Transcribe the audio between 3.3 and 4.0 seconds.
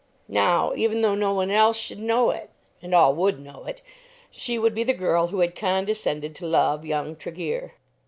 know it,